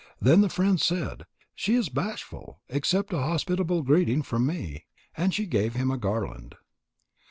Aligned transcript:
Then 0.19 0.41
the 0.41 0.49
friend 0.49 0.81
said: 0.81 1.27
"She 1.53 1.75
is 1.75 1.89
bashful. 1.89 2.59
Accept 2.71 3.13
a 3.13 3.19
hospitable 3.19 3.83
greeting 3.83 4.23
from 4.23 4.47
me." 4.47 4.85
And 5.15 5.31
she 5.31 5.45
gave 5.45 5.75
him 5.75 5.91
a 5.91 5.97
garland. 5.99 6.55